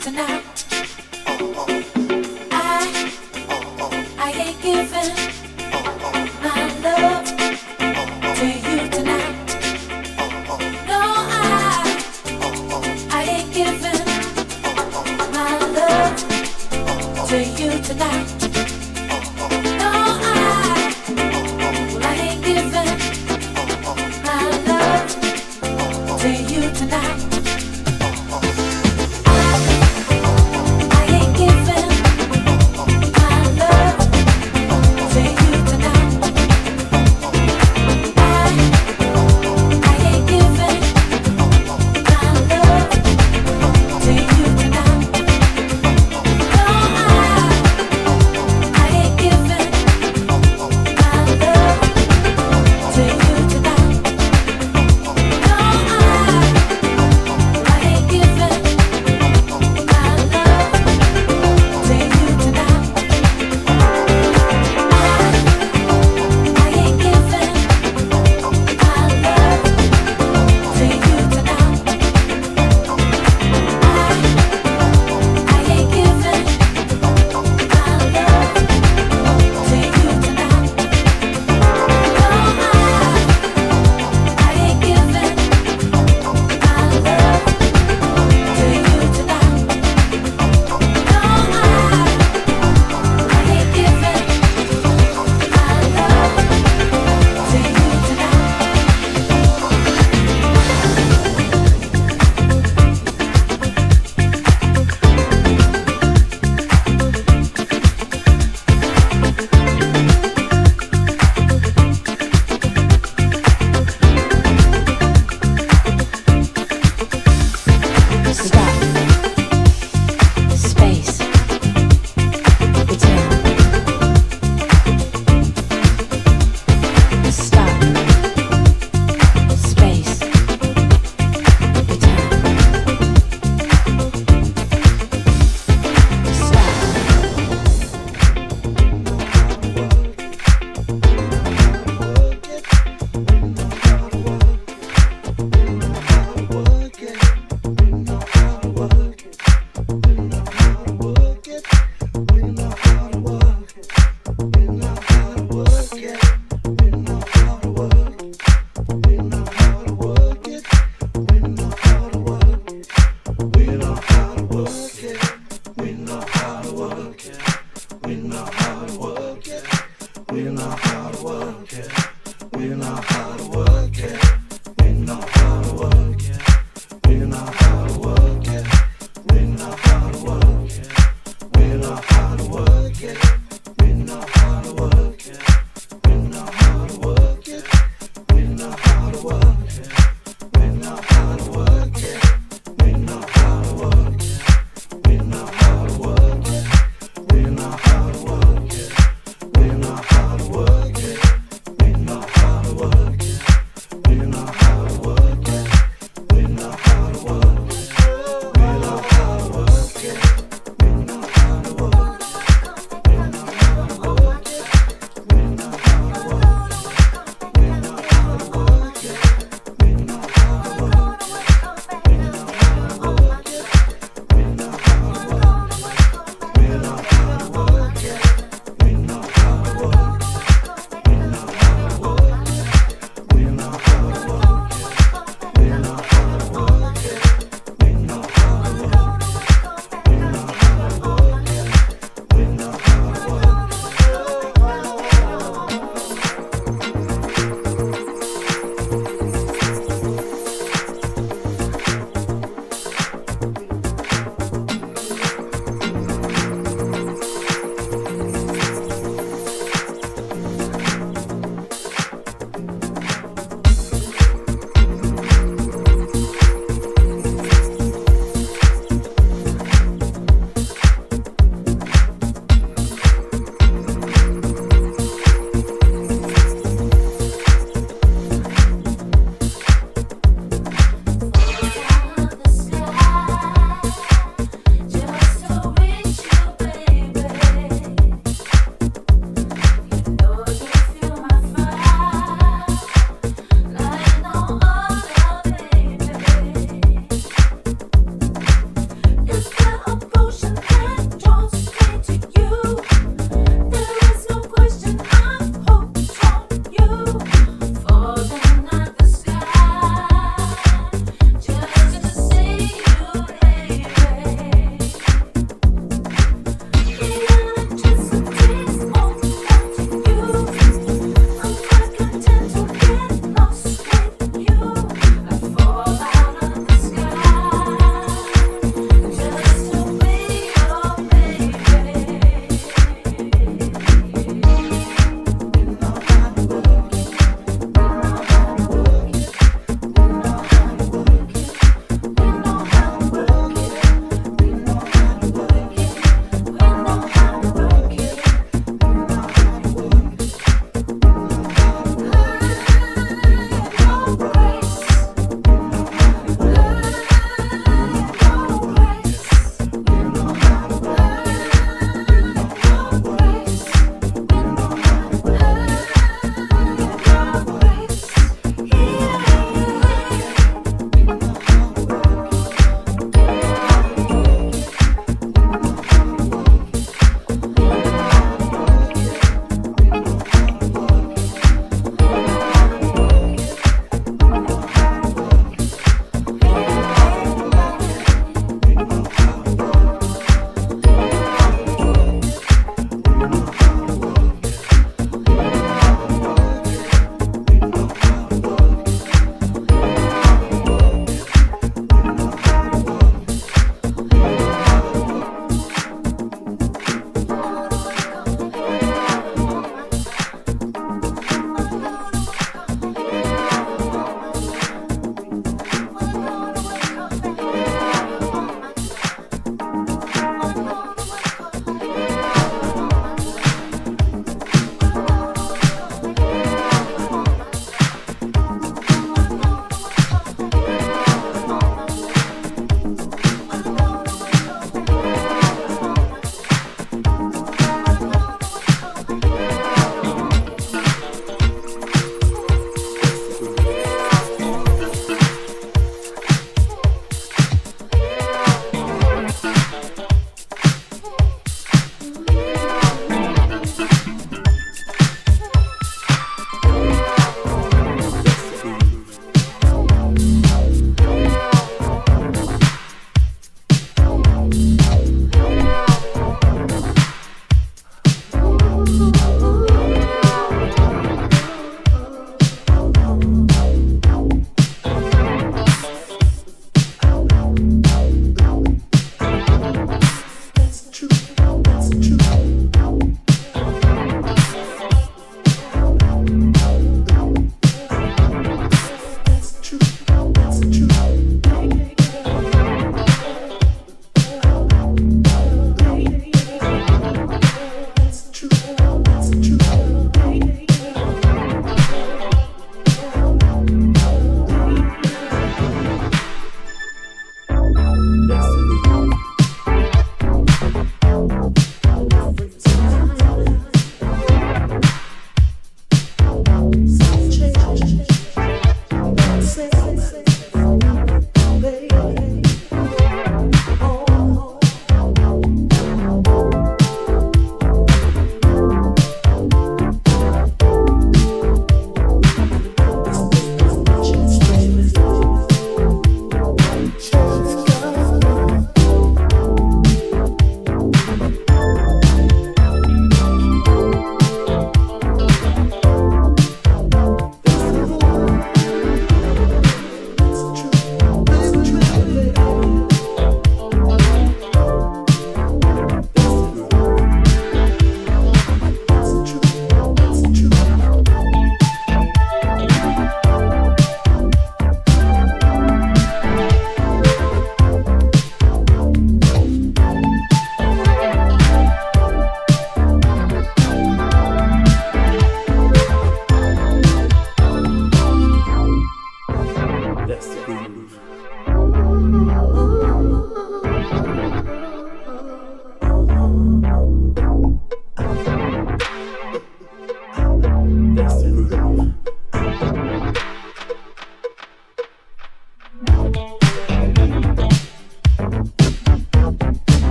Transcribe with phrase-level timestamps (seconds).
[0.00, 0.69] tonight.